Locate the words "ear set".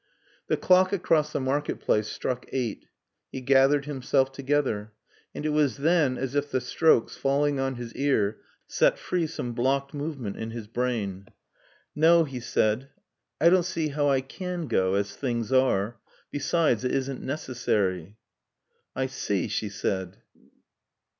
7.93-8.97